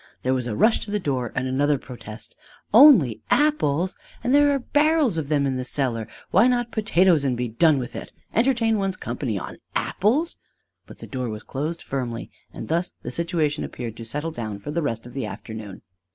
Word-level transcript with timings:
There 0.23 0.33
was 0.33 0.47
a 0.47 0.55
rush 0.55 0.79
to 0.79 0.89
the 0.89 0.99
door, 0.99 1.31
and 1.35 1.47
another 1.47 1.77
protest: 1.77 2.35
"Only 2.73 3.21
apples, 3.29 3.95
and 4.23 4.33
there 4.33 4.49
are 4.49 4.57
barrels 4.57 5.19
of 5.19 5.29
them 5.29 5.45
in 5.45 5.57
the 5.57 5.63
cellar: 5.63 6.07
why 6.31 6.47
not 6.47 6.71
potatoes 6.71 7.23
and 7.23 7.37
be 7.37 7.47
done 7.47 7.77
with 7.77 7.95
it! 7.95 8.11
Entertain 8.33 8.79
one's 8.79 8.97
company 8.97 9.37
on 9.37 9.59
apples!" 9.75 10.37
But 10.87 10.97
the 10.97 11.05
door 11.05 11.29
was 11.29 11.43
closed 11.43 11.83
firmly, 11.83 12.31
and 12.51 12.67
thus 12.67 12.93
the 13.03 13.11
situation 13.11 13.63
appeared 13.63 13.95
to 13.97 14.03
settle 14.03 14.31
down 14.31 14.57
for 14.59 14.71
the 14.71 14.81
rest 14.81 15.05
of 15.05 15.13
the 15.13 15.27
afternoon. 15.27 15.83